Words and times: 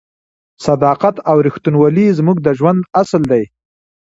صداقت 0.65 1.15
او 1.29 1.37
رښتینولي 1.47 2.05
زموږ 2.19 2.37
د 2.41 2.47
ژوند 2.59 2.81
اصل 3.01 3.21
دی. 3.31 3.43